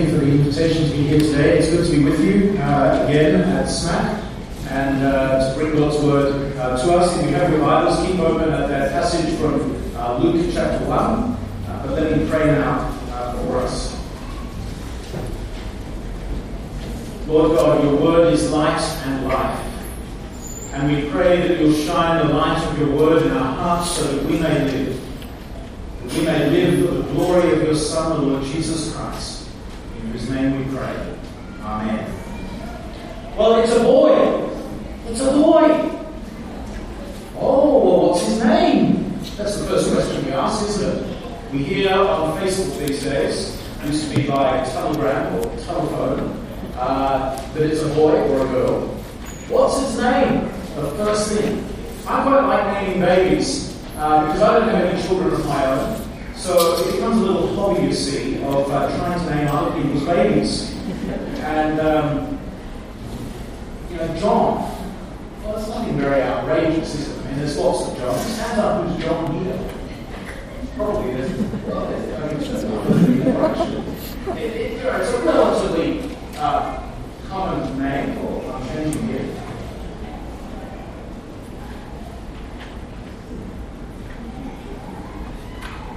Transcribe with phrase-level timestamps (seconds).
[0.00, 1.58] you for the invitation to be here today.
[1.58, 4.24] It's good to be with you uh, again at SMAC
[4.68, 7.16] and uh, to bring God's word uh, to us.
[7.18, 10.98] If you have your Bibles, keep open at that passage from uh, Luke chapter 1.
[10.98, 11.36] Uh,
[11.86, 13.96] but let me pray now uh, for us.
[17.26, 19.66] Lord God, your word is light and life.
[20.72, 24.04] And we pray that you'll shine the light of your word in our hearts so
[24.04, 25.00] that we may live
[26.02, 29.39] That we may live for the glory of your Son, the Lord Jesus Christ,
[30.12, 31.16] whose name we pray.
[31.62, 32.12] Amen.
[33.36, 34.50] Well, it's a boy.
[35.06, 36.00] It's a boy.
[37.36, 39.18] Oh, well, what's his name?
[39.36, 41.52] That's the first question we ask, isn't it?
[41.52, 47.62] We hear on Facebook these days, used to be by telegram or telephone, uh, that
[47.62, 48.86] it's a boy or a girl.
[49.48, 50.44] What's his name?
[50.76, 51.64] The first thing.
[52.06, 56.09] I quite like naming babies uh, because I don't have any children of my own.
[56.40, 60.04] So it becomes a little hobby, you see, of uh, trying to name other people's
[60.04, 60.76] babies.
[61.40, 62.38] And, um,
[63.90, 64.70] you know, John.
[65.42, 67.18] Well, it's nothing very outrageous, is it?
[67.18, 68.20] I mean, there's lots of Johns.
[68.20, 69.58] Stand up who's John here.
[70.76, 71.30] Probably there's.
[71.66, 76.90] Well, I mean, it's, it, it, you know, it's a relatively uh,
[77.28, 79.36] common name, or I'm changing it.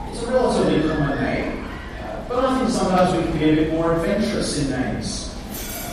[0.10, 1.66] It's a relatively common name,
[2.30, 5.34] but I think sometimes we can be a bit more adventurous in names.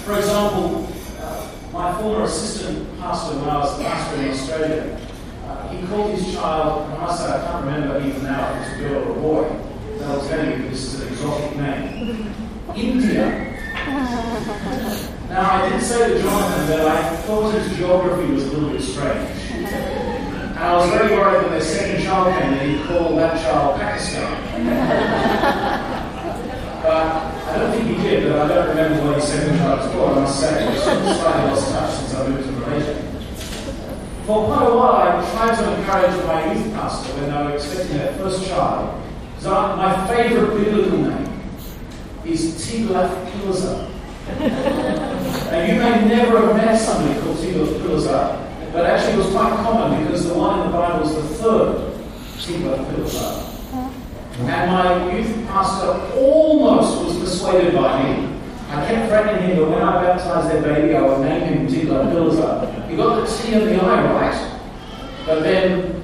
[0.04, 0.86] For example,
[1.18, 5.00] uh, my former assistant pastor when I was pastor in Australia,
[5.46, 8.76] uh, he called his child, and I say I can't remember even now if it's
[8.76, 12.34] a girl or a boy, I'll tell you this is an exotic name.
[12.76, 13.56] India.
[15.30, 18.82] Now, I did say to Jonathan that I thought his geography was a little bit
[18.82, 19.40] strange.
[19.50, 23.80] And I was very worried when the second child came that he called that child
[23.80, 25.59] Pakistan.
[27.50, 30.19] I don't think he did, but I don't remember what his second child was called,
[30.19, 30.72] I must say.
[30.72, 32.94] It's slightly lost touch since I moved to Malaysia.
[34.25, 37.97] For quite a while, I tried to encourage my youth pastor when they were expecting
[37.98, 39.02] their first child.
[39.41, 41.41] So my favourite biblical name
[42.25, 43.88] is Tiglath-Pileser.
[45.50, 50.04] now, you may never have met somebody called Tiglath-Pileser, but actually it was quite common
[50.04, 51.94] because the one in the Bible was the third
[52.38, 53.50] Tiglath-Pileser.
[54.48, 58.38] And my youth pastor almost was persuaded by me.
[58.70, 62.88] I kept threatening him that when I baptized their baby, I would name him Tiglath-Pileser.
[62.88, 64.60] He got the T in the I right,
[65.26, 66.02] but then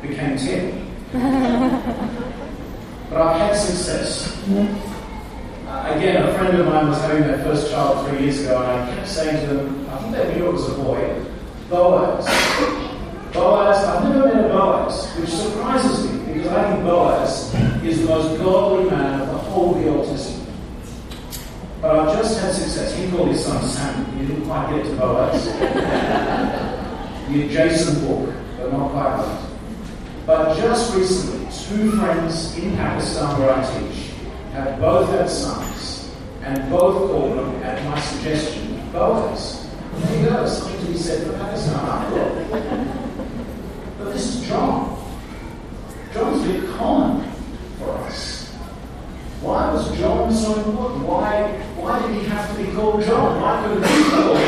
[0.00, 0.90] became Tim.
[3.10, 4.40] but I've had success.
[5.66, 8.70] Uh, again, a friend of mine was having their first child three years ago, and
[8.70, 11.24] I kept saying to them, I think they knew it was a boy.
[11.68, 12.24] Boaz.
[13.34, 16.15] Boaz, I've never met a Boaz, which surprises me
[16.46, 20.06] because I think Boaz is the most godly man of the whole of the Old
[20.06, 20.48] Testament.
[21.80, 22.96] But I've just had success.
[22.96, 24.12] He called his son Samuel.
[24.12, 25.44] He didn't quite get to Boaz.
[27.28, 29.48] the adjacent book, but not quite right.
[30.24, 34.10] But just recently, two friends in Pakistan where I teach
[34.52, 39.68] have both had sons, and both called them, at my suggestion, Boaz.
[39.96, 42.12] There you go, something to be said for Pakistan
[43.98, 44.96] But this is John.
[46.16, 47.30] John's a bit common
[47.78, 48.50] for us.
[49.42, 51.04] Why was John so important?
[51.04, 51.42] Why,
[51.76, 53.38] why did he have to be called John?
[53.38, 54.38] Why couldn't he be called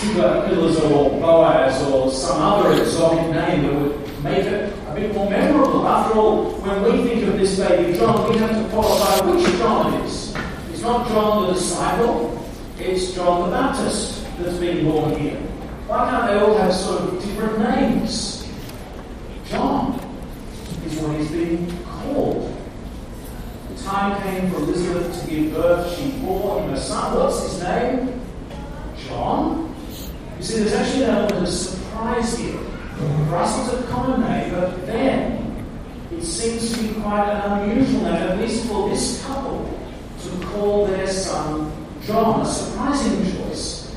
[0.00, 5.28] Tiglath-Pileser or Boaz or some other exotic name that would make it a bit more
[5.28, 5.86] memorable?
[5.86, 9.92] After all, when we think of this baby John, we have to qualify which John
[9.92, 10.34] it is.
[10.72, 12.42] It's not John the disciple,
[12.78, 15.36] it's John the Baptist that's being born here?
[15.86, 18.48] Why can't they all have sort of different names?
[19.50, 20.00] John
[20.86, 22.56] is what he's being called.
[23.68, 25.94] The time came for Elizabeth to give birth.
[25.98, 27.16] She bore him a son.
[27.16, 28.22] What's his name?
[29.06, 29.69] John.
[30.50, 32.58] See, there's actually an element of surprise here.
[33.28, 35.64] For us, a common name, but then
[36.10, 39.70] it seems to be quite an unusual name, at least for this couple,
[40.22, 41.70] to call their son
[42.04, 42.40] John.
[42.40, 43.94] A surprising choice.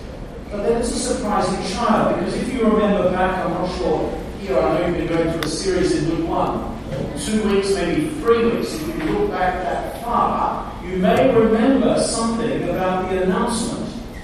[0.51, 4.59] But then it's a surprising child because if you remember back, I'm not sure here,
[4.59, 8.51] I know you've been going through a series in Luke 1, two weeks, maybe three
[8.51, 8.75] weeks.
[8.75, 13.82] If you look back that far, you may remember something about the announcement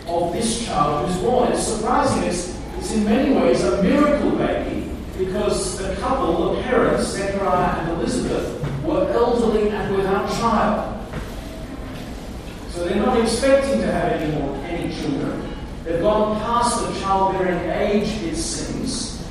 [0.09, 1.51] of this child who's born.
[1.51, 2.23] It's surprising.
[2.23, 7.91] It's, it's in many ways a miracle baby because the couple, the parents, Zechariah and
[7.91, 10.95] Elizabeth, were elderly and without child.
[12.69, 15.53] So they're not expecting to have any more any children.
[15.83, 19.27] They've gone past the childbearing age, it seems.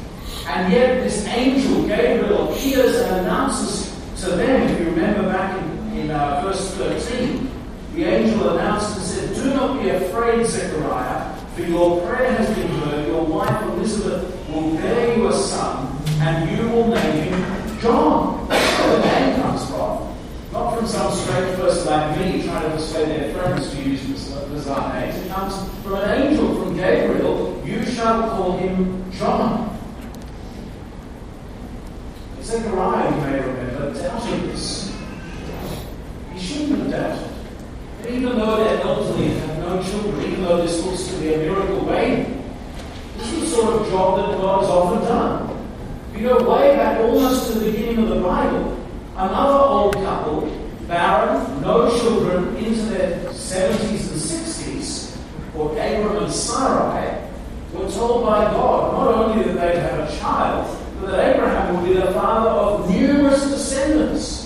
[0.46, 5.98] And yet, this angel, Gabriel, appears and announces to them, if you remember back in,
[5.98, 7.50] in uh, verse 13,
[7.98, 12.68] the angel announced and said, Do not be afraid, Zechariah, for your prayer has been
[12.68, 13.08] heard.
[13.08, 18.46] Your wife Elizabeth will bear you a son, and you will name him John.
[18.46, 20.16] Where the name comes from.
[20.52, 24.94] Not from some strange person like me trying to persuade their friends to use bizarre
[24.94, 25.16] names.
[25.16, 27.60] It comes from an angel, from Gabriel.
[27.66, 29.76] You shall call him John.
[32.42, 34.96] Zechariah, you may remember, doubted this.
[36.32, 37.27] He shouldn't have doubted.
[38.06, 41.84] Even though they're elderly have no children, even though this looks to be a miracle
[41.84, 42.32] baby,
[43.16, 45.66] this is the sort of job that God has often done.
[46.14, 48.86] You go way back almost to the beginning of the Bible,
[49.16, 50.42] another old couple,
[50.86, 55.16] barren, no children, into their 70s and 60s,
[55.56, 57.28] or Abram and Sarai,
[57.72, 61.88] were told by God not only that they'd have a child, but that Abraham would
[61.88, 64.37] be the father of numerous descendants.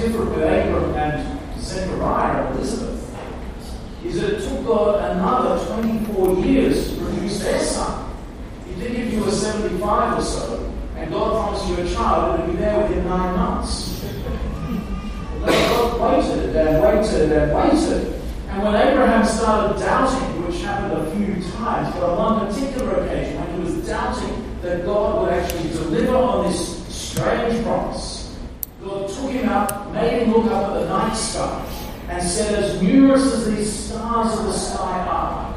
[0.00, 3.14] Different with Abraham and Zechariah and Elizabeth
[4.02, 8.10] is that it took God another 24 years to produce their son.
[8.66, 12.50] He did give you a 75 or so, and God promised you a child would
[12.50, 14.02] be there within nine months.
[15.42, 18.22] But God waited and waited and waited.
[18.48, 23.38] And when Abraham started doubting, which happened a few times, but on one particular occasion,
[23.38, 28.09] when he was doubting that God would actually deliver on this strange promise,
[28.90, 31.64] God took him up, made him look up at the night sky,
[32.08, 35.54] and said, As numerous as these stars of the sky are,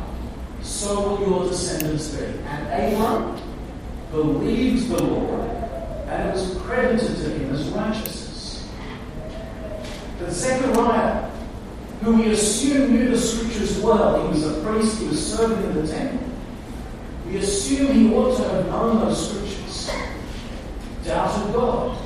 [0.61, 2.25] so will your descendants be.
[2.25, 3.41] And Abram
[4.11, 8.69] believed the Lord, and it was credited to him as righteousness.
[10.19, 11.27] But Zechariah,
[12.03, 15.83] who we assume knew the scriptures well, he was a priest, he was serving in
[15.83, 16.27] the temple.
[17.25, 19.89] We assume he ought to have known those scriptures.
[21.03, 22.02] Doubted God.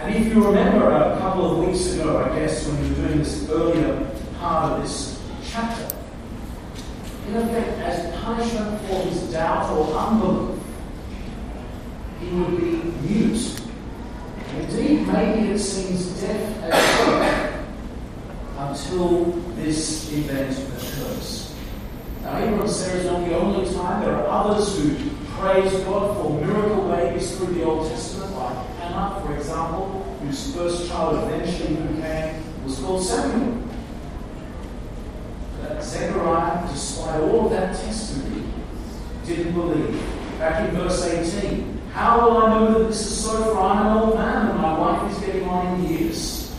[0.00, 3.18] And if you remember a couple of weeks ago, I guess, when we were doing
[3.18, 5.96] this earlier part of this chapter,
[7.28, 10.62] in effect, as punishment for his doubt or unbelief,
[12.20, 12.72] he would be
[13.08, 13.60] mute.
[14.56, 16.72] Indeed, maybe it seems deaf as
[17.06, 17.66] well
[18.58, 19.24] until
[19.56, 21.54] this event occurs.
[22.22, 24.02] Now, Abraham Sarah is not the only time.
[24.02, 24.94] There are others who
[25.38, 31.30] praise God for miracle babies through the Old Testament, like For example, whose first child
[31.30, 33.62] eventually became was called Samuel.
[35.60, 38.44] But Zechariah, despite all of that testimony,
[39.26, 40.02] didn't believe.
[40.38, 43.52] Back in verse 18, how will I know that this is so?
[43.52, 46.54] For I'm an old man and my wife is getting on in years.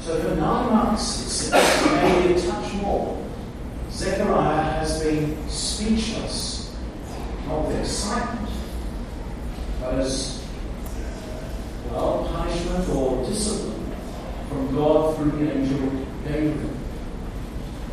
[0.00, 3.24] So for nine months, it maybe a touch more,
[3.90, 6.76] Zechariah has been speechless,
[7.46, 8.50] not with excitement,
[9.80, 10.33] but as,
[11.94, 13.96] well, punishment or discipline
[14.48, 16.70] from God through the angel Gabriel.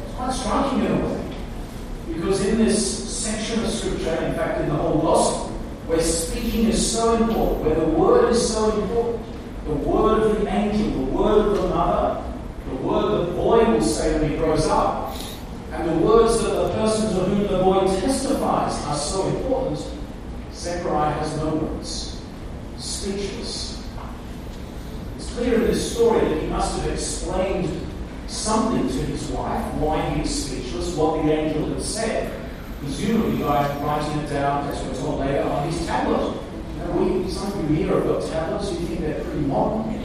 [0.06, 1.36] It's quite striking in a way,
[2.14, 5.50] because in this section of Scripture, in fact, in the whole Gospel,
[5.88, 9.26] where speaking is so important, where the word is so important,
[9.66, 12.24] the word of the angel, the word of the mother,
[12.70, 15.16] the word the boy will say when he grows up,
[15.74, 19.86] and the words that the person to whom the boy testifies are so important,
[20.54, 22.22] Zechariah has no words,
[22.78, 23.71] speechless.
[25.32, 27.88] It's clear in this story that he must have explained
[28.28, 32.34] something to his wife, why he is speechless, what the angel had said
[32.80, 36.38] presumably by writing it down, as we're told later, on his tablet.
[36.80, 40.04] Know, we, some of you here have got tablets, you think they're pretty modern.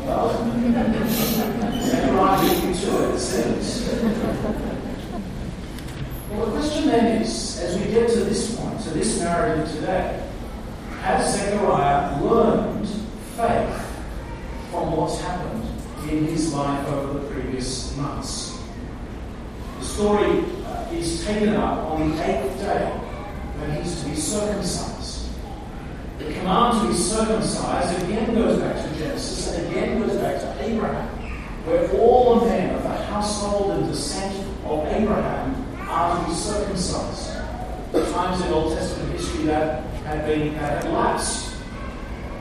[0.00, 0.30] Well,
[1.80, 3.88] Zechariah you to it, it seems.
[6.32, 10.28] Well, the question then is, as we get to this point, to this narrative today,
[11.02, 12.88] has Zechariah learned
[13.36, 13.83] faith
[14.74, 15.62] from what's happened
[16.10, 18.60] in his life over the previous months?
[19.78, 22.90] The story uh, is taken up on the eighth day
[23.58, 25.28] when he's to be circumcised.
[26.18, 30.64] The command to be circumcised again goes back to Genesis and again goes back to
[30.64, 31.08] Abraham,
[31.66, 37.30] where all the men of the household and descent of Abraham are to be circumcised.
[37.92, 41.53] The times in Old Testament history that had been had lapsed.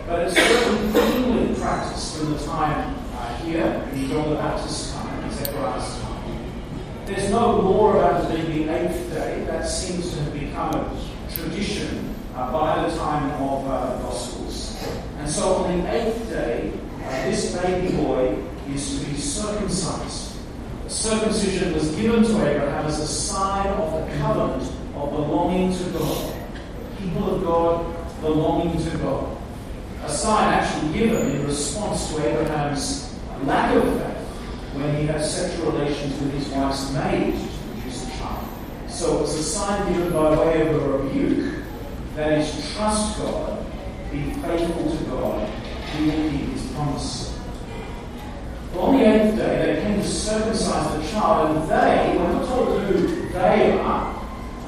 [0.05, 5.23] But it's certainly keenly practiced from the time uh, here in John the Baptist's time,
[5.23, 6.13] and Zechariah's time.
[7.05, 9.45] There's no law about it being the eighth day.
[9.45, 14.83] That seems to have become a tradition uh, by the time of uh, the Gospels.
[15.19, 16.73] And so on the eighth day,
[17.05, 18.43] uh, this baby boy
[18.73, 20.35] is to be circumcised.
[20.87, 26.35] Circumcision was given to Abraham as a sign of the covenant of belonging to God.
[26.99, 29.37] People of God belonging to God.
[30.03, 34.17] A sign actually given in response to Abraham's lack of faith
[34.75, 38.47] when he had sexual relations with his wife's maid to produce a child.
[38.89, 41.63] So it's a sign given by way of a rebuke
[42.15, 43.65] that is trust God,
[44.11, 45.49] be faithful to God,
[45.95, 47.39] he will keep his promise.
[48.73, 52.47] Well, on the eighth day, they came to circumcise the child, and they, we're not
[52.47, 54.15] told who they are,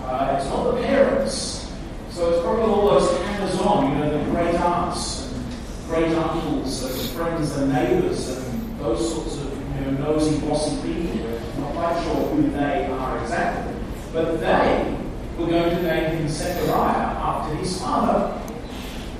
[0.06, 1.72] uh, it's not the parents.
[2.12, 5.46] So it's probably all those hangers on, you know, the great aunts and
[5.88, 6.96] great uncles and
[7.58, 11.18] and neighbours and those sorts of you know, nosy, bossy people.
[11.18, 13.74] We're not quite sure who they are exactly.
[14.12, 14.98] But they
[15.38, 18.42] were going to name him Zechariah after his father.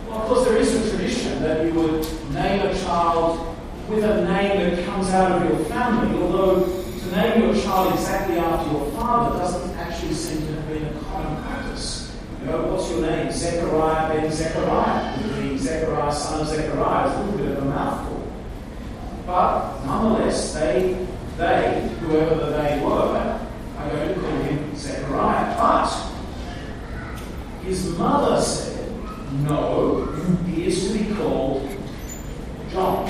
[0.08, 2.02] Well, of course, there is a tradition that you would
[2.34, 3.56] name a child
[3.90, 8.38] with a name that comes out of your family, although to name your child exactly
[8.38, 12.16] after your father doesn't actually seem to have been a common practice.
[12.42, 13.32] You know, what's your name?
[13.32, 15.18] Zechariah ben Zechariah.
[15.18, 18.25] The Zechariah, son of Zechariah, is a little bit of a mouthful.
[19.26, 23.40] But nonetheless, they, they, whoever they were,
[23.78, 25.58] are going to call him Zechariah.
[25.58, 26.12] But
[27.64, 28.92] his mother said,
[29.48, 30.06] no,
[30.48, 31.68] he is to be called
[32.72, 33.10] John.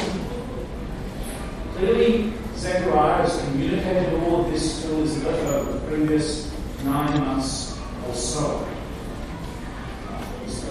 [1.75, 6.51] Clearly, Zechariah has communicated all of this to Elizabeth over the previous
[6.85, 8.67] nine months or so.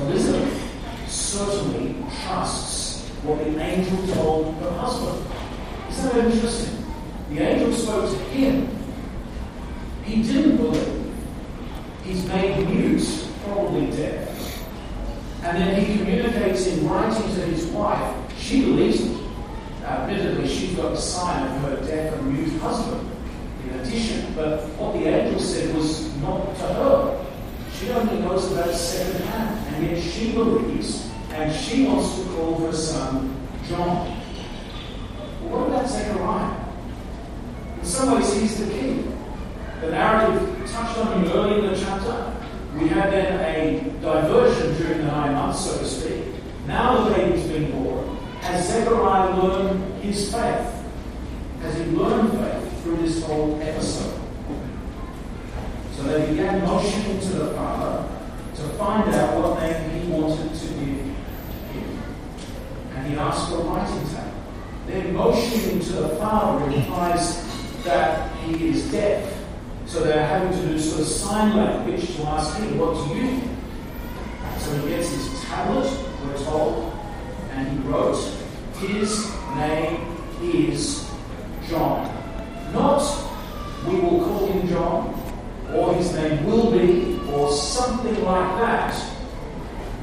[0.00, 5.33] Elizabeth certainly trusts what the angel told her husband.
[5.88, 6.84] Isn't that interesting?
[7.30, 8.68] The angel spoke to him.
[10.04, 11.12] He didn't believe.
[12.04, 14.62] He's made mute, probably deaf.
[15.42, 18.16] And then he communicates in writing to his wife.
[18.38, 19.18] She believes it.
[19.84, 23.10] Admittedly, she's got the sign of her deaf and mute husband
[23.64, 24.34] in addition.
[24.34, 27.26] But what the angel said was not to her.
[27.74, 29.74] She only knows about it secondhand.
[29.74, 33.36] And yet she believes and she wants to call her son
[33.68, 34.22] John.
[35.42, 36.64] Well, what about Zechariah?
[38.34, 39.16] He's the king.
[39.80, 42.34] The narrative touched on him early in the chapter.
[42.76, 46.24] We had then a diversion during the nine months, so to speak.
[46.66, 48.16] Now the baby's been born.
[48.40, 50.84] Has Zechariah learned his faith?
[51.60, 54.20] Has he learned faith through this whole episode?
[55.96, 58.08] So they began motioning to the father
[58.56, 62.02] to find out what name he wanted to give him.
[62.96, 64.32] And he asked for a writing tab.
[64.86, 67.43] Then motioning to the father implies
[67.84, 69.30] that he is deaf.
[69.86, 73.28] So they're having to do sort of sign language to ask him, what do you
[73.28, 73.50] think?
[74.58, 75.90] So he gets his tablet,
[76.24, 76.92] we're told,
[77.50, 78.16] and he wrote,
[78.78, 81.10] his name is
[81.68, 82.10] John.
[82.72, 83.02] Not,
[83.86, 85.20] we will call him John,
[85.74, 89.10] or his name will be, or something like that.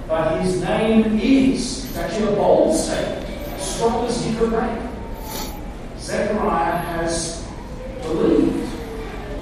[0.07, 4.91] But his name is, it's actually a bold statement, strong as he could make.
[5.97, 7.40] Zechariah has
[8.13, 8.69] believed.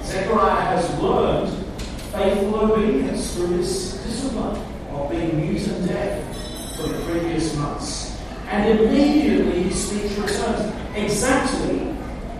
[0.04, 1.66] Zechariah has learned
[2.12, 4.56] faithful obedience through this discipline
[4.92, 8.18] of being mute and deaf for the previous months.
[8.48, 10.74] And immediately his speech returns.
[10.96, 11.78] Exactly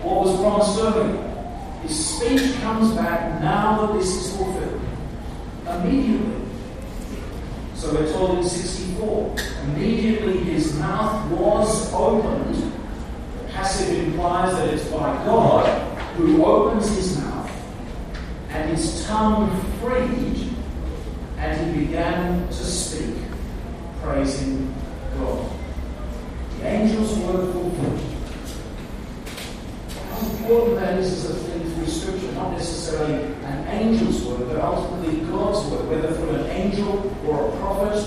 [0.03, 1.31] what was promised earlier.
[1.83, 4.81] His speech comes back now that this is fulfilled.
[5.67, 6.41] Immediately.
[7.75, 9.35] So we're told in 64.
[9.63, 12.55] Immediately his mouth was opened.
[12.55, 15.90] The passive implies that it's by God
[16.27, 17.51] who opens his mouth
[18.49, 19.49] and his tongue
[19.79, 20.49] freed,
[21.37, 23.15] and he began to speak,
[24.01, 24.73] praising
[25.17, 25.49] God.
[26.59, 27.99] The angel's word fulfilled.
[30.09, 34.59] How important that is as a thing through Scripture, not necessarily an angel's word, but
[34.59, 38.05] ultimately God's word, whether through an angel or a prophet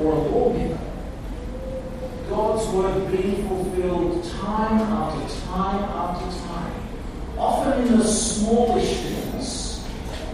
[0.00, 0.78] or a lawgiver.
[2.30, 6.72] God's word being fulfilled time after time after time,
[7.38, 9.84] often in the smallish things,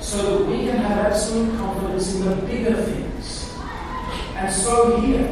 [0.00, 3.50] so that we can have absolute confidence in the bigger things.
[4.36, 5.28] And so here,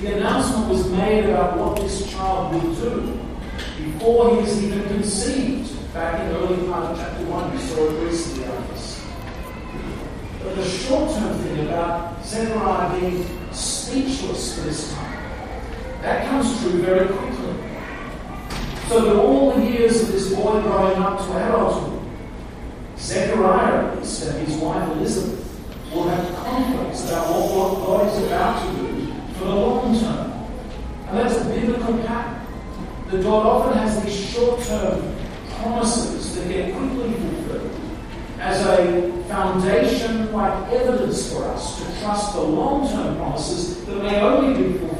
[0.00, 3.18] the announcement was made about what this child would do
[3.84, 7.52] before he was even conceived, back in the early part of chapter 1.
[7.52, 9.04] We saw it recently this.
[10.42, 15.22] But the short term thing about Zechariah being speechless for this time,
[16.02, 17.31] that comes true very quickly.
[18.92, 21.98] So that all the years of this boy growing up to adulthood,
[22.98, 29.14] Zechariah and his wife Elizabeth will have confidence about what God is about to do
[29.32, 30.32] for the long term.
[31.08, 32.46] And that's a biblical pattern.
[33.08, 35.16] That God often has these short term
[35.52, 37.70] promises that get quickly fulfilled
[38.40, 44.20] as a foundation like evidence for us to trust the long term promises that may
[44.20, 44.91] only be fulfilled.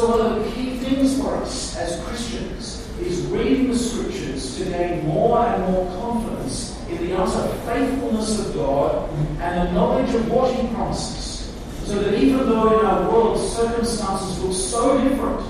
[0.00, 4.64] So one of the key things for us as Christians is reading the scriptures to
[4.64, 10.26] gain more and more confidence in the utter faithfulness of God and the knowledge of
[10.30, 11.54] what He promises.
[11.84, 15.46] So that even though in our world circumstances look so different,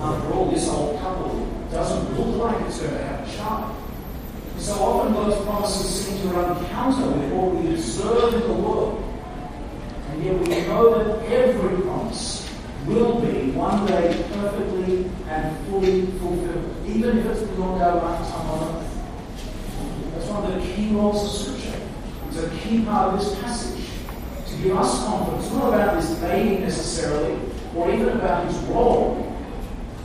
[0.00, 3.76] after all, this old couple doesn't look like it's going to have a child.
[4.56, 9.04] So often those promises seem to run counter with what we observe in the world.
[10.08, 12.45] And yet we know that every promise
[12.86, 18.76] will be one day perfectly and fully fulfilled, even if it's beyond our lifetime on
[18.76, 20.12] earth.
[20.14, 21.80] That's one of the key roles of Scripture.
[22.28, 23.86] It's a key part of this passage
[24.48, 27.38] to give us confidence, not about this baby necessarily,
[27.74, 29.36] or even about his role,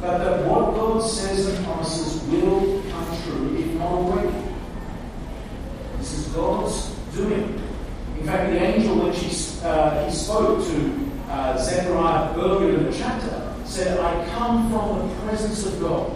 [0.01, 4.35] but that what God says and promises will come true, if not already.
[6.00, 7.61] This is God's doing.
[8.19, 9.29] In fact, the angel, when she,
[9.63, 15.15] uh, he spoke to uh, Zechariah earlier in the chapter, said, I come from the
[15.23, 16.11] presence of God.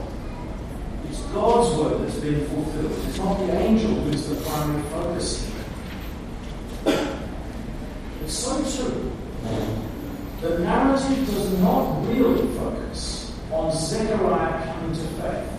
[1.10, 2.92] It's God's word that's been fulfilled.
[3.08, 5.50] It's not the angel who's the primary focus
[6.86, 7.08] here.
[8.24, 9.12] It's so true.
[10.42, 15.50] The narrative does not really focus on Zechariah coming to faith.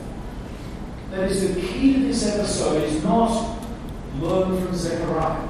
[1.13, 3.59] That is, the key to this episode is not
[4.21, 5.49] learn from Zechariah.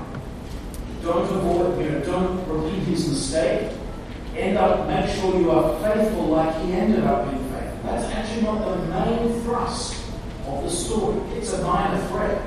[1.02, 3.72] Don't avoid, you know, don't repeat his mistake.
[4.36, 7.78] End up, make sure you are faithful like he ended up being faithful.
[7.84, 9.96] That's actually not the main thrust
[10.46, 11.18] of the story.
[11.36, 12.42] It's a minor thread.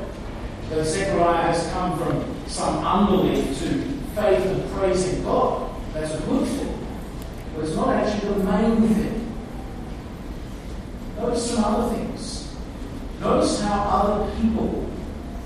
[0.69, 3.81] That Zechariah has come from some unbelief to
[4.13, 5.71] faith and praising God.
[5.93, 6.87] That's a good thing.
[7.55, 9.35] But it's not actually the main thing.
[11.17, 12.55] Notice some other things.
[13.19, 14.89] Notice how other people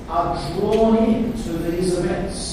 [0.10, 2.53] are drawn into these events.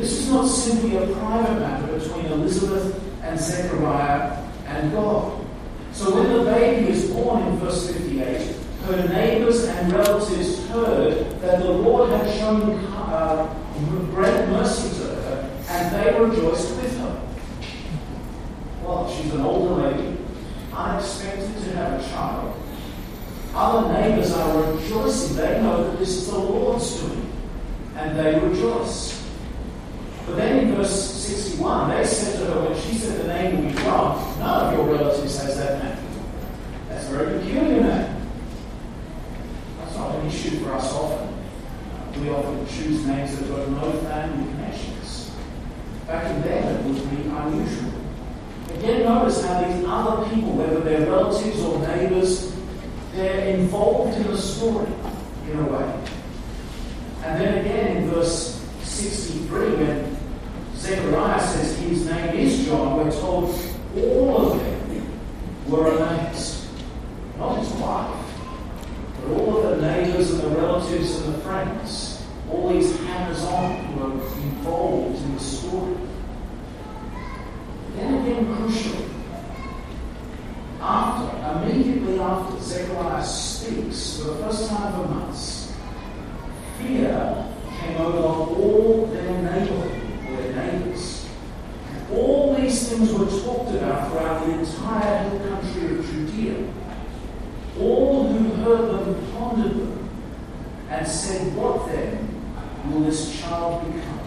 [0.00, 5.44] This is not simply a private matter between Elizabeth and Zechariah and God.
[5.92, 11.58] So when the baby is born in verse 58, her neighbors and relatives heard that
[11.58, 13.54] the Lord had shown uh,
[14.14, 17.20] great mercy to her, and they rejoiced with her.
[18.82, 20.16] Well, she's an older lady,
[20.72, 22.58] unexpected to have a child.
[23.52, 25.36] Other neighbors are rejoicing.
[25.36, 27.30] They know that this is the Lord's doing,
[27.96, 29.19] and they rejoice.
[30.30, 33.72] But then in verse 61, they said to her, when she said the name will
[33.72, 36.04] be John, none of your relatives has that name.
[36.88, 38.16] That's a very peculiar name.
[39.78, 41.34] That's not an issue for us often.
[42.22, 45.32] We often choose names that have no family connections.
[46.06, 47.92] Back in then, it would be unusual.
[48.74, 52.54] Again, notice how these other people, whether they're relatives or neighbors,
[53.14, 54.92] they're involved in the story
[55.50, 56.04] in a way.
[57.24, 60.09] And then again in verse 63, when
[60.80, 63.54] Zechariah says his name is John, we're told
[63.96, 64.80] all of them
[65.70, 66.66] were amazed.
[67.38, 68.26] Not his wife,
[69.16, 73.84] but all of the neighbors and the relatives and the friends, all these hangers on
[73.84, 75.94] who were involved in the story.
[77.96, 79.08] Then again, crucially,
[80.80, 85.72] after, immediately after Zechariah speaks for the first time for months,
[86.78, 87.46] fear
[87.80, 91.28] came over all their neighborhood, or their neighbors.
[91.92, 96.72] And all these things were talked about throughout the entire hill country of Judea.
[97.78, 100.10] All who heard them pondered them
[100.88, 102.28] and said, What then
[102.90, 104.20] will this child become?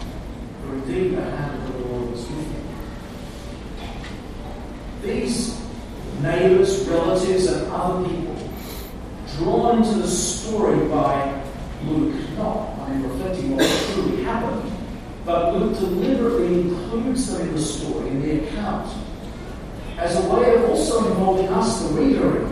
[0.62, 2.64] For indeed the hand of the Lord was with him.
[5.02, 5.60] These
[6.22, 8.48] neighbors, relatives, and other people
[9.36, 11.42] drawn into the story by
[11.84, 14.72] Luke, not I mean, reflecting what truly happened,
[15.26, 16.13] but Luke deliberately
[16.94, 18.92] includes them in the story, in the account,
[19.98, 22.48] as a way of also involving us, the reader.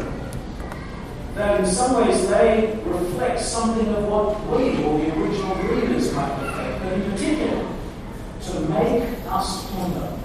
[1.35, 6.43] That in some ways they reflect something of what we, or the original readers, might
[6.43, 7.69] reflect, but in particular,
[8.43, 10.19] to make us ponder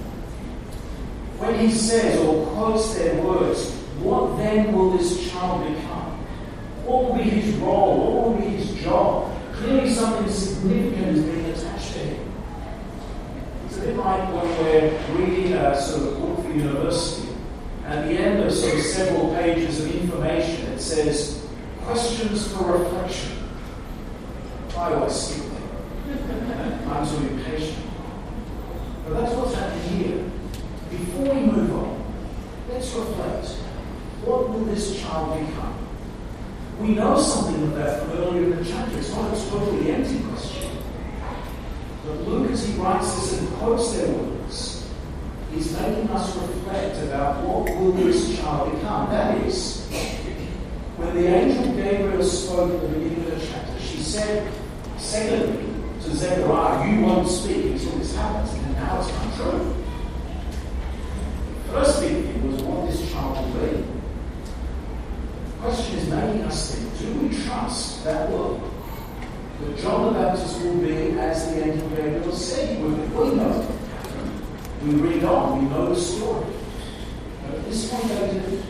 [1.38, 6.18] when he says or quotes their words, what then will this child become?
[6.84, 7.98] What will be his role?
[7.98, 9.32] What will be his job?
[9.54, 12.34] Clearly, something significant is being attached to him.
[13.66, 13.98] It's a bit
[14.60, 17.30] we're reading a uh, sort of book for university,
[17.86, 21.48] at the end of sort of several pages of information, it says,
[21.84, 23.32] questions for reflection.
[24.76, 26.88] I always skip them.
[26.90, 27.86] I'm too impatient.
[29.06, 30.32] But that's what's happening here.
[30.90, 32.14] Before we move on,
[32.70, 33.48] let's reflect.
[34.26, 35.78] What will this child become?
[36.80, 38.98] We know something of that from earlier in the chapter.
[38.98, 40.70] It's not a totally empty question.
[42.06, 44.37] But Luke, as he writes this and quotes their words,
[45.58, 49.10] He's making us reflect about what will this child become.
[49.10, 49.88] That is,
[50.98, 54.54] when the angel Gabriel spoke at the beginning of the chapter, she said,
[54.98, 58.54] secondly, to Zechariah, you won't speak until this happens.
[58.54, 59.76] And now it's come true.
[61.72, 63.78] First thing was what this child will be.
[63.78, 68.62] The question is making us think, do we trust that word?
[69.62, 73.77] That John the Baptist will be as the angel Gabriel said he would, We know
[74.88, 76.46] We read on, we know the story.
[77.42, 78.64] But at this point, David,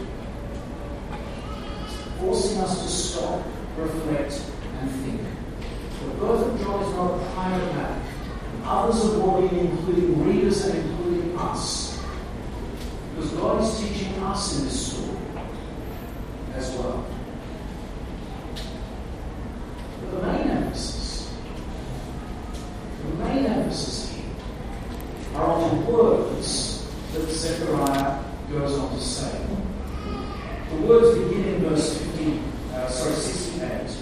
[2.20, 3.46] forcing us to stop,
[3.78, 4.42] reflect,
[4.80, 5.22] and think.
[5.22, 8.02] The birth of John is not a private matter.
[8.66, 12.04] Others are brought including readers and including us.
[13.16, 15.18] Because God is teaching us in this story
[16.56, 17.06] as well.
[20.02, 21.34] But the main emphasis,
[23.04, 24.26] the main emphasis here
[25.36, 29.48] are on the words that Zechariah goes on to say.
[30.70, 32.40] The words begin in verse 50,
[32.74, 33.98] uh, sorry, 68.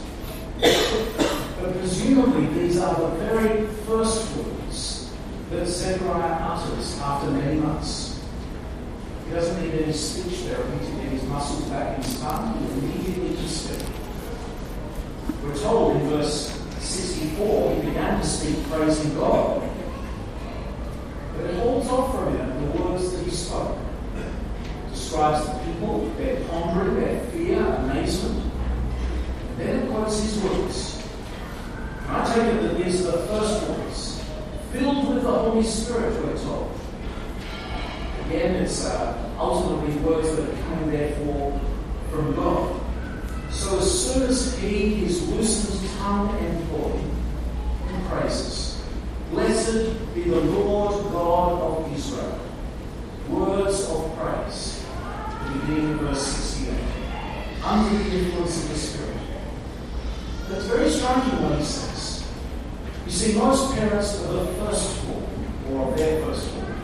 [1.62, 5.12] But presumably these are the very first words
[5.52, 8.20] that Zechariah utters after many months.
[9.28, 12.58] He doesn't need any speech therapy to get his muscles back in his tongue.
[12.60, 13.88] He immediately can speak.
[15.44, 19.62] We're told in verse 64 he began to speak praising God.
[21.36, 23.78] But it holds off for a minute the words that he spoke
[25.16, 28.52] describes the people, their pondering, their fear, amazement.
[29.50, 31.08] And then it quotes his words.
[32.02, 34.24] And I take it that these are the first words,
[34.72, 36.72] filled with the Holy Spirit, we're told.
[38.26, 41.62] Again, it's uh, ultimately words that are coming, therefore,
[42.12, 42.82] from God.
[43.52, 47.00] So as soon as he, his loosened tongue employed,
[47.90, 48.82] in praises,
[49.66, 52.40] blessed be the Lord God of Israel.
[53.30, 54.86] Words of praise
[55.54, 56.80] beginning verse 68.
[57.64, 59.18] Under the influence of the Spirit.
[60.50, 62.28] That's very striking what he says.
[63.06, 65.26] You see, most parents of the firstborn,
[65.72, 66.76] or of their firstborn,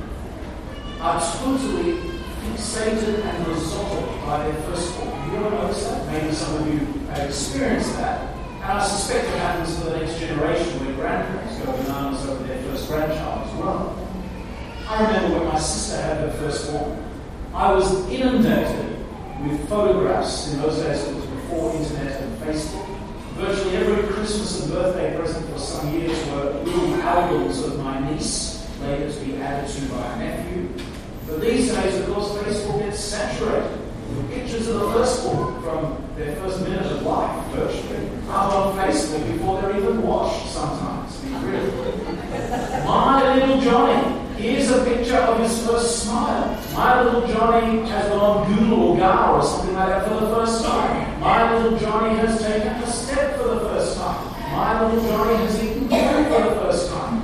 [1.00, 1.94] are totally
[2.42, 5.32] fixated and resolved by their firstborn.
[5.32, 6.08] You ever notice that?
[6.08, 8.36] Maybe some of you have experienced that.
[8.56, 12.62] And I suspect it happens to the next generation where grandparents go bananas over their
[12.64, 13.98] first grandchild as well.
[14.88, 17.04] I remember when my sister had her firstborn.
[17.54, 18.98] I was inundated
[19.44, 20.54] with photographs.
[20.54, 22.88] In those days, it was before internet and Facebook.
[23.36, 28.68] Virtually every Christmas and birthday present for some years were little albums of my niece,
[28.82, 30.70] later to be added to by a nephew.
[31.28, 36.36] But these days, of course, Facebook gets saturated with pictures of the firstborn from their
[36.36, 40.91] first minute of life, virtually, up on Facebook before they're even washed sometimes.
[42.86, 46.60] My little Johnny Here's a picture of his first smile.
[46.74, 50.66] My little Johnny has gone Google or Gar or something like that for the first
[50.66, 51.20] time.
[51.20, 54.32] My little Johnny has taken a step for the first time.
[54.52, 57.22] My little Johnny has eaten cake for the first time.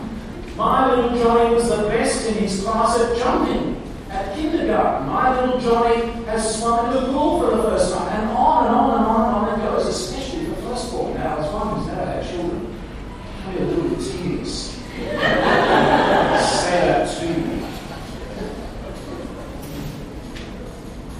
[0.55, 5.07] My little Johnny was the best in his class at jumping at kindergarten.
[5.07, 8.07] My little Johnny has swum in the pool for the first time.
[8.09, 11.15] And on and on and on and on it goes, especially for firstborn.
[11.15, 12.75] Now, as one who's never had children,
[13.39, 14.77] it can be a little bit tedious.
[16.67, 17.65] say that to you.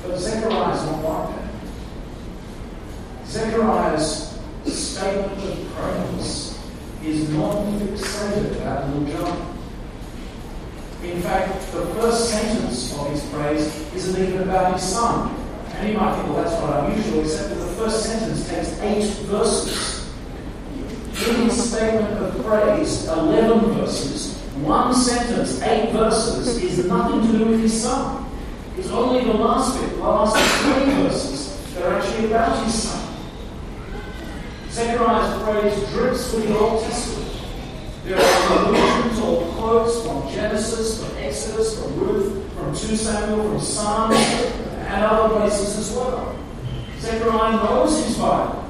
[0.03, 1.47] But Zechariah is not like that.
[3.27, 6.59] Zechariah's statement of praise
[7.03, 9.57] is not fixated about little John.
[11.03, 15.35] In fact, the first sentence of his praise isn't even about his son.
[15.75, 19.09] And you might think, well, that's not unusual, except that the first sentence takes eight
[19.27, 19.97] verses.
[21.27, 27.45] In his statement of praise, 11 verses, one sentence, eight verses, is nothing to do
[27.45, 28.25] with his son.
[28.77, 33.15] It's only the last bit, the last three verses, that are actually about his son.
[34.69, 37.27] Zechariah's praise drips from the Old Testament.
[38.05, 42.73] There are allusions or quotes from Genesis, from Exodus, from Ruth, from
[43.37, 46.35] 2 from Psalms, and other places as well.
[46.97, 48.63] Zechariah knows his Bible,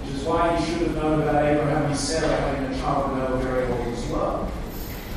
[0.00, 3.32] which is why he should have known about Abraham and Sarah having a child they
[3.32, 4.52] were very old as well.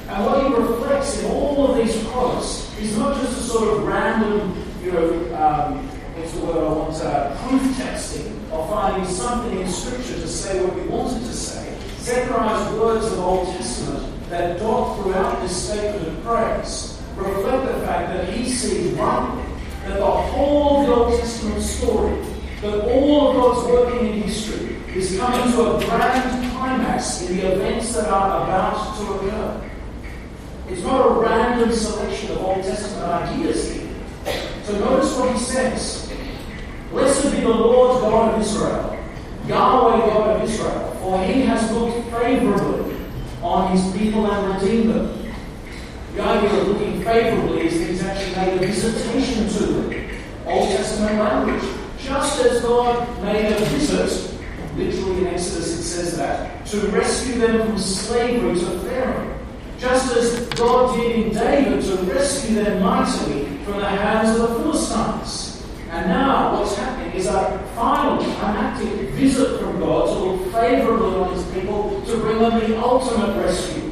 [0.10, 3.84] And what he reflects in all of these quotes is not just a sort of
[3.86, 9.60] random, you know, um, what's the word I want, uh, proof testing or finding something
[9.62, 11.74] in Scripture to say what we wanted to say.
[12.00, 17.86] Zechariah's words of the Old Testament that dot throughout this statement of praise reflect the
[17.86, 19.44] fact that he sees rightly
[19.88, 22.22] that the whole Old Testament story,
[22.62, 27.54] that all of God's working in history, is coming to a grand climax in the
[27.54, 29.70] events that are about to occur.
[30.70, 33.90] It's not a random selection of Old Testament ideas here.
[34.64, 36.12] So notice what he says.
[36.92, 38.98] Blessed be the Lord God of Israel,
[39.46, 42.98] Yahweh God of Israel, for he has looked favorably
[43.42, 45.17] on his people and redeemed them.
[46.18, 50.10] The idea of looking favorably is that he's actually made a visitation to them.
[50.48, 51.64] Old Testament language.
[52.00, 54.42] Just as God made a visit,
[54.76, 59.40] literally in Exodus it says that, to rescue them from slavery to Pharaoh.
[59.78, 64.56] Just as God did in David to rescue them mightily from the hands of the
[64.56, 65.64] Philistines.
[65.92, 71.34] And now what's happening is a final climactic visit from God to look favorably on
[71.36, 73.87] his people to bring them the ultimate rescue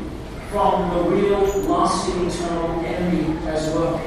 [0.55, 3.97] from the real, lasting, eternal enemy as well.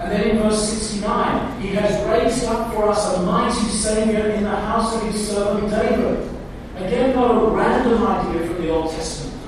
[0.00, 4.42] And then in verse 69, he has raised up for us a mighty Saviour in
[4.42, 6.28] the house of his servant David.
[6.78, 9.40] Again, not a random idea from the Old Testament.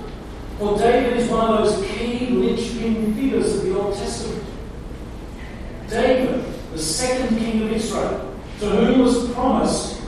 [0.60, 4.44] For David is one of those key linchpin figures of the Old Testament.
[5.88, 10.00] David, the second king of Israel, to whom was promised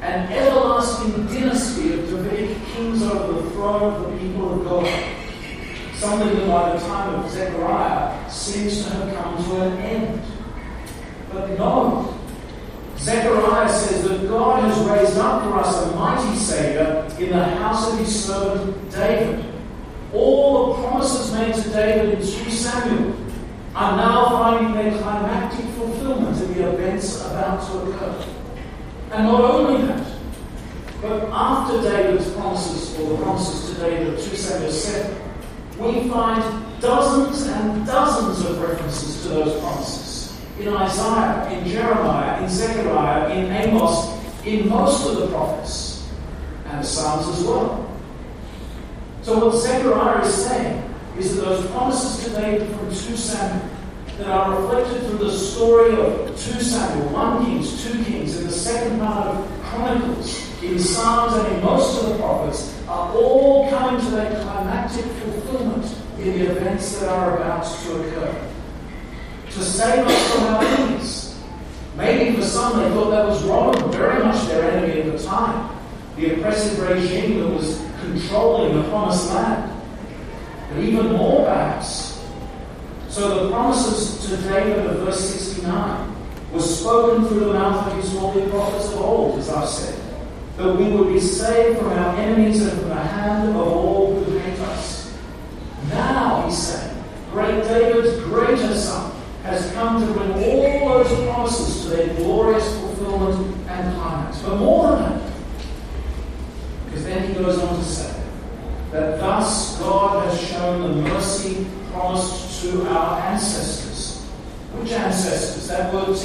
[0.00, 5.23] an everlasting dynasty of Davidic kings over the throne of the people of God.
[5.96, 10.22] Something that by the time of Zechariah seems to have come to an end.
[11.32, 12.18] But no.
[12.98, 17.92] Zechariah says that God has raised up for us a mighty Saviour in the house
[17.92, 19.54] of his servant David
[20.14, 23.16] all the promises made to David in 2 Samuel
[23.74, 28.24] are now finding their climactic fulfillment in the events about to occur.
[29.10, 30.06] And not only that,
[31.02, 35.23] but after David's promises, or the promises to David of 2 Samuel 7,
[35.78, 36.42] we find
[36.80, 40.04] dozens and dozens of references to those promises
[40.58, 46.08] in Isaiah, in Jeremiah, in Zechariah, in Amos, in most of the prophets,
[46.66, 47.90] and the Psalms as well.
[49.22, 53.70] So what Zechariah is saying is that those promises to David from 2 Samuel
[54.18, 58.52] that are reflected through the story of 2 Samuel, 1 Kings, 2 Kings, in the
[58.52, 64.00] second part of Chronicles, in Psalms and in most of the prophets, are all coming
[64.04, 68.50] to their climactic fulfillment in the events that are about to occur.
[69.50, 71.40] To save us from our enemies.
[71.96, 75.70] Maybe for some they thought that was Rome, very much their enemy at the time.
[76.16, 79.70] The oppressive regime that was controlling the promised land.
[80.70, 82.20] But even more, perhaps.
[83.08, 86.16] So the promises to David of verse 69
[86.52, 90.03] were spoken through the mouth of his holy prophets of old, as I've said,
[90.56, 94.38] that we would be saved from our enemies and from the hand of all who
[94.38, 95.16] hate us.
[95.88, 96.94] Now, he said,
[97.32, 99.12] great David's greater son
[99.42, 104.40] has come to bring all those promises to their glorious fulfillment and climax.
[104.42, 105.32] But more than that,
[106.86, 108.22] because then he goes on to say
[108.92, 114.22] that thus God has shown the mercy promised to our ancestors.
[114.78, 115.68] Which ancestors?
[115.68, 116.16] That word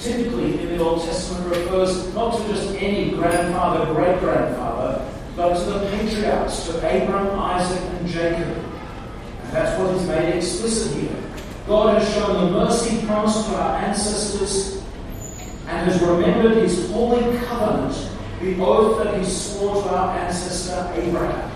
[0.00, 5.64] typically in the Old Testament refers not to just any grandfather, great grandfather, but to
[5.64, 8.48] the patriarchs, to Abraham, Isaac, and Jacob.
[8.48, 11.16] And that's what is made explicit here.
[11.66, 14.82] God has shown the mercy promised to our ancestors
[15.68, 18.10] and has remembered his holy covenant
[18.40, 21.50] the oath that he swore to our ancestor Abraham.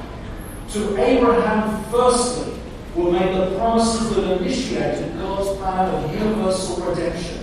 [0.72, 2.52] To Abraham, firstly,
[2.94, 7.34] were made the promises that initiated God's plan of universal redemption.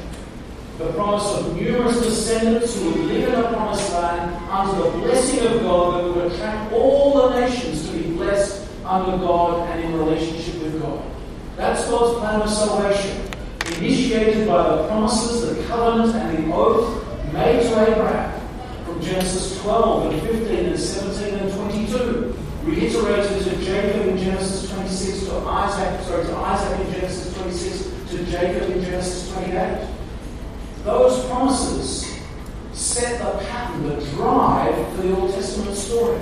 [0.81, 5.45] The promise of numerous descendants who would live in the promised land under the blessing
[5.45, 9.93] of God that would attract all the nations to be blessed under God and in
[9.97, 11.03] relationship with God.
[11.55, 13.29] That's God's plan of salvation,
[13.77, 18.41] initiated by the promises, the covenant, and the oath made to Abraham
[18.83, 25.25] from Genesis 12 and 15 and 17 and 22, reiterated to Jacob in Genesis 26,
[25.25, 30.00] to Isaac, sorry, to Isaac in Genesis 26, to Jacob in Genesis 28.
[30.83, 32.19] Those promises
[32.73, 36.19] set the pattern, the drive for the Old Testament story.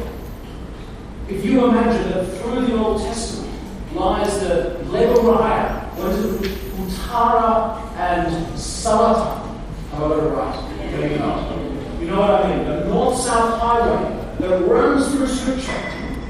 [1.30, 3.54] If you imagine that through the Old Testament
[3.94, 9.62] lies the Lebuhraya, what is it, Utara and Selatan,
[9.94, 11.58] I right, maybe not.
[12.02, 12.66] You know what I mean?
[12.68, 15.72] The north-south highway that runs through Scripture.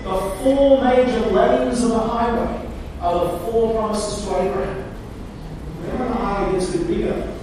[0.04, 2.68] The four major lanes of the highway
[3.02, 4.84] are the four promises to Abraham.
[5.82, 7.38] Whenever the highway gets a bit bigger,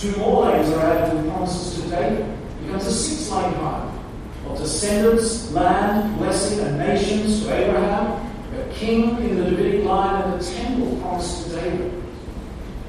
[0.00, 2.20] two more lanes are added to the promises to David.
[2.20, 3.98] It becomes a six-lane highway
[4.46, 10.40] of descendants, land, blessing, and nations to Abraham, a king in the Davidic line, and
[10.40, 12.02] the temple promised to David.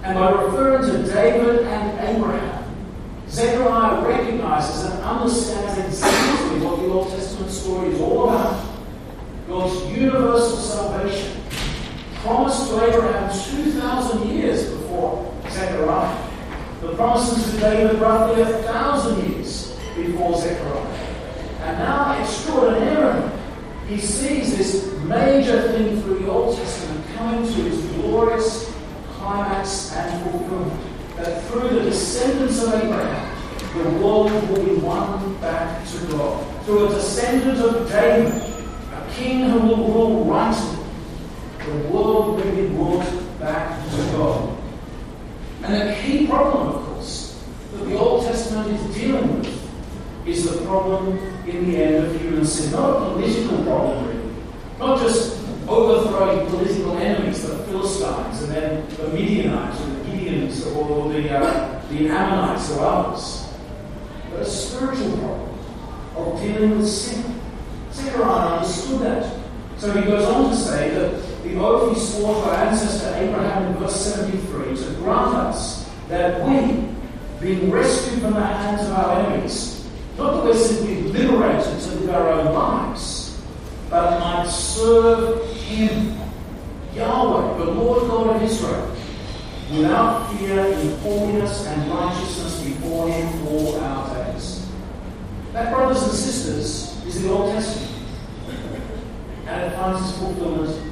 [0.04, 2.64] And by referring to David and Abraham,
[3.28, 8.66] Zechariah recognizes and understands exactly what the Old Testament story is all about
[9.50, 11.42] God's universal salvation,
[12.24, 16.31] promised to Abraham 2,000 years before Zechariah.
[16.82, 20.86] The promises to David roughly a thousand years before Zechariah.
[21.62, 23.30] And now, extraordinarily,
[23.88, 28.74] he sees this major thing through the Old Testament coming to its glorious
[29.12, 30.82] climax and fulfillment.
[31.18, 33.38] That through the descendants of Abraham,
[33.78, 36.64] the world will be won back to God.
[36.66, 40.84] Through a descendant of David, a king who will rule rightly,
[41.64, 43.81] the world will be brought back.
[45.64, 47.44] And the key problem, of course,
[47.74, 49.62] that the Old Testament is dealing with
[50.26, 52.72] is the problem in the end of human sin.
[52.72, 54.34] Not a political problem, really.
[54.80, 61.14] Not just overthrowing political enemies, the Philistines, and then the Midianites, or the Gideons, or
[61.14, 63.48] the, uh, the Ammonites, or others.
[64.32, 65.60] But a spiritual problem
[66.16, 67.40] of dealing with sin.
[67.92, 69.40] Zechariah understood that.
[69.78, 73.74] So he goes on to say that the oath he swore to our ancestor Abraham
[73.74, 76.88] in verse 73 to grant us that we,
[77.40, 82.10] being rescued from the hands of our enemies, not that we're simply liberated to live
[82.12, 83.42] our own lives,
[83.90, 86.18] but might serve Him,
[86.94, 88.96] Yahweh, the Lord God of Israel,
[89.72, 94.68] without fear in holiness and righteousness before Him all our days.
[95.54, 97.90] That, brothers and sisters, is the Old Testament.
[99.48, 100.91] And it finds its fulfillment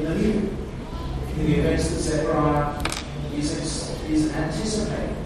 [0.00, 0.56] in
[1.36, 2.82] the events that Zechariah
[3.34, 3.52] is,
[4.10, 5.16] is anticipating.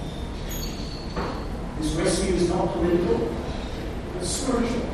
[1.79, 3.35] This rescue is not political,
[4.15, 4.89] but spiritual.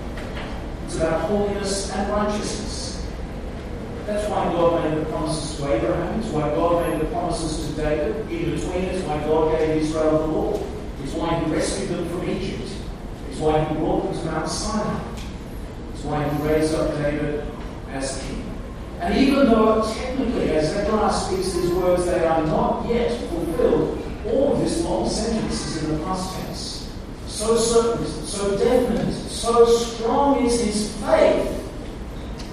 [0.84, 3.06] It's about holiness and righteousness.
[4.06, 6.20] That's why God made the promises to Abraham.
[6.20, 8.30] It's why God made the promises to David.
[8.30, 10.62] In between, it's why God gave Israel the law.
[11.02, 12.70] It's why He rescued them from Egypt.
[13.30, 15.00] It's why He brought them to Mount Sinai.
[15.94, 17.46] It's why He raised up David
[17.90, 18.43] as king.
[19.04, 24.54] And even though technically, as Zechariah speaks these words, they are not yet fulfilled, all
[24.54, 26.74] of this long sentence is in the past tense
[27.34, 31.50] so certain, so definite, so strong is his faith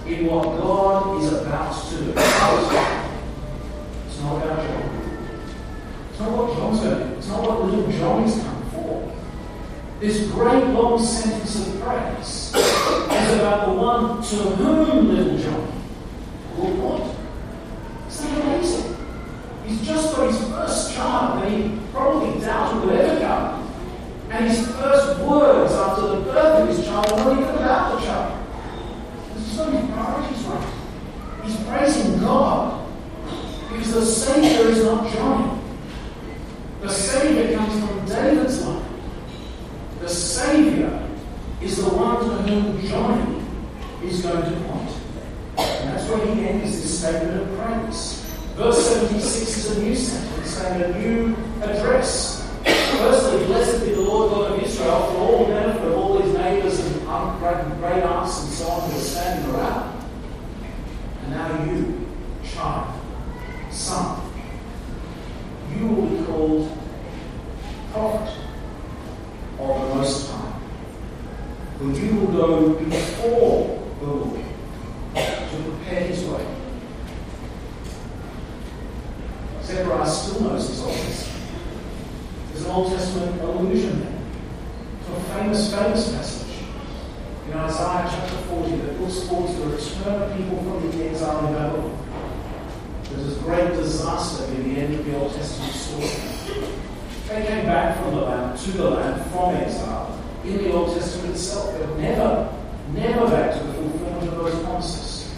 [0.08, 2.10] in what God is about to do.
[2.10, 2.18] It's
[4.20, 4.90] not about John.
[6.10, 7.14] It's not what John's going to do.
[7.14, 9.12] It's not what little John's come for.
[10.00, 15.81] This great long sentence of praise is about the one to whom little John
[16.58, 17.18] will point.
[18.08, 18.98] Isn't that amazing?
[19.66, 23.74] He's just got his first child, and he probably doubted would ever come.
[24.30, 28.06] And his first words after the birth of his child are not even about the
[28.06, 28.48] child.
[29.38, 30.74] He's got his priorities right.
[31.44, 32.88] He's praising God
[33.70, 35.60] because the Savior is not Johnny.
[36.82, 38.86] The Savior comes from David's line.
[40.00, 41.08] The Savior
[41.62, 43.44] is the one to whom Johnny
[44.04, 44.92] is going to point.
[45.58, 48.22] And that's where he ends this statement of praise.
[48.56, 49.96] Verse 76 is a new
[50.72, 55.46] sentence saying a new address Firstly, blessed be the Lord God of Israel for all
[55.46, 57.02] the benefit of all his neighbours and
[57.80, 60.04] great aunts and so on who are standing around.
[61.24, 62.08] And now you,
[62.44, 62.94] child,
[63.72, 64.22] son,
[65.76, 66.78] you will be called
[67.92, 68.38] prophet
[69.60, 70.60] of the Most High.
[71.80, 74.46] For you will go before the Lord
[75.16, 76.46] to prepare his way.
[79.72, 81.32] Zechariah still knows his office.
[82.50, 84.00] There's an Old Testament allusion
[85.06, 86.64] to a famous, famous passage
[87.48, 91.48] in Isaiah chapter 40 that looks forward to the return of people from the exile
[91.48, 91.98] in Babylon.
[93.04, 96.64] There's this great disaster near the end of the Old Testament story.
[97.28, 101.36] They came back from the land, to the land from exile in the Old Testament
[101.36, 102.58] itself, but never,
[102.94, 105.34] never back to the fulfillment of those promises.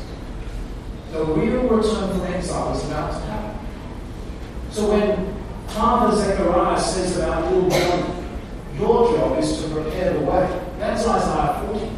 [1.12, 3.60] The real return from exile is about to happen.
[4.70, 5.33] So when
[5.74, 8.30] Father Zechariah says about little John,
[8.78, 10.62] your job is to prepare the way.
[10.78, 11.90] That's Isaiah 40.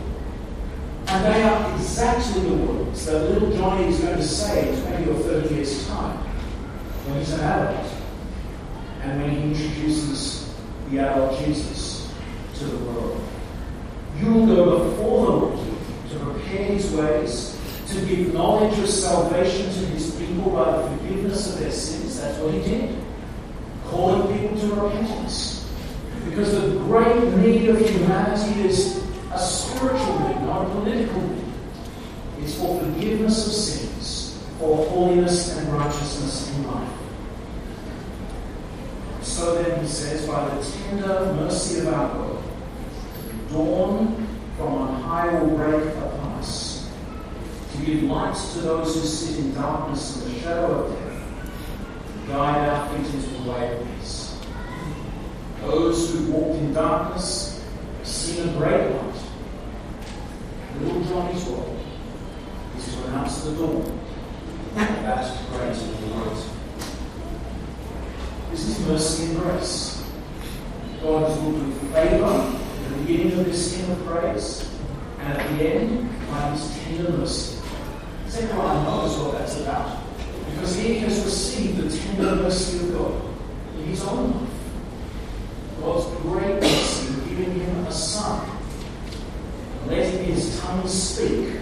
[1.08, 5.12] And they are exactly the words that little Johnny is going to say in 20
[5.12, 7.86] or 30 years' time when he's an adult
[9.02, 10.56] and when he introduces
[10.90, 12.10] the adult Jesus
[12.54, 13.22] to the world.
[14.22, 15.60] You will go before the Lord
[16.12, 17.60] to prepare his ways,
[17.90, 22.22] to give knowledge of salvation to his people by the forgiveness of their sins.
[22.22, 23.05] That's what he did
[23.90, 25.70] calling people to repentance.
[26.26, 31.46] Because the great need of humanity is a spiritual need, not a political need.
[32.42, 36.90] It's for forgiveness of sins, for holiness and righteousness in life.
[39.22, 42.44] So then, he says, by the tender mercy of our God,
[43.50, 44.28] the dawn
[44.58, 46.90] from on high will break upon us
[47.72, 51.05] to give light to those who sit in darkness and the shadow of death,
[52.28, 54.40] guide our feet into the way of peace.
[55.62, 57.64] Those who walked in darkness
[58.00, 59.16] have seen a great light.
[60.74, 61.78] The little Johnny's role
[62.78, 65.78] is to announce the dawn of that great
[66.16, 66.46] light.
[68.52, 70.04] This is mercy and grace.
[71.02, 74.70] God looked with favour at the beginning of this hymn of praise,
[75.20, 77.62] and at the end, by his tender mercy.
[78.28, 80.05] Zechariah knows what that's about,
[80.56, 83.22] because he has received the tender mercy of God
[83.78, 84.50] in his own life.
[85.82, 88.50] God's great mercy giving him a son,
[89.88, 91.60] letting his tongue speak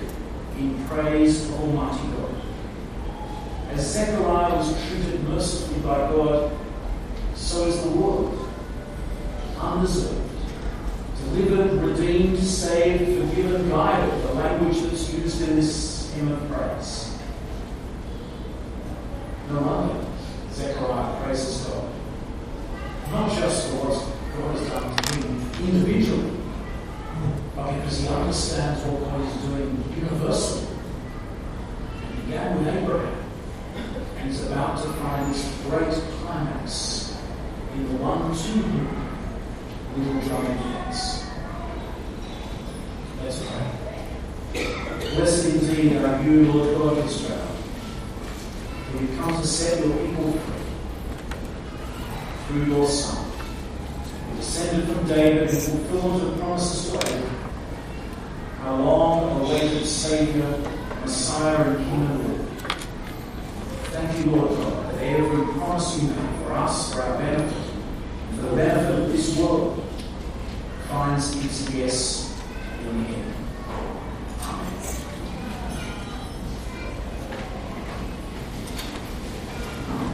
[0.57, 2.35] in praise of Almighty God.
[3.71, 6.51] As Zechariah was treated mercifully by God,
[7.35, 8.49] so is the world
[9.59, 10.19] undeserved.
[11.31, 17.12] Delivered, redeemed, saved, forgiven, guided, the language that's used in this hymn of praise.
[19.53, 20.02] No